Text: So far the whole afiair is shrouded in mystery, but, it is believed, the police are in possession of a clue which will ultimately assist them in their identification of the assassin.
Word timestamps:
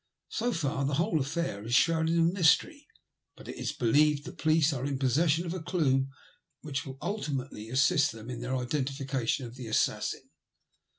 So 0.29 0.51
far 0.51 0.83
the 0.83 0.95
whole 0.95 1.19
afiair 1.19 1.63
is 1.63 1.75
shrouded 1.75 2.15
in 2.15 2.33
mystery, 2.33 2.87
but, 3.35 3.47
it 3.47 3.55
is 3.57 3.71
believed, 3.71 4.23
the 4.25 4.31
police 4.33 4.73
are 4.73 4.83
in 4.83 4.97
possession 4.97 5.45
of 5.45 5.53
a 5.53 5.61
clue 5.61 6.07
which 6.61 6.87
will 6.87 6.97
ultimately 7.03 7.69
assist 7.69 8.11
them 8.11 8.27
in 8.31 8.41
their 8.41 8.55
identification 8.57 9.45
of 9.45 9.53
the 9.53 9.67
assassin. 9.67 10.31